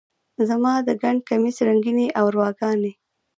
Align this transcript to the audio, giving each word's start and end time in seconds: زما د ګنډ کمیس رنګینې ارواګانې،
زما 0.49 0.73
د 0.87 0.89
ګنډ 1.01 1.19
کمیس 1.29 1.57
رنګینې 1.67 2.07
ارواګانې، 2.23 2.91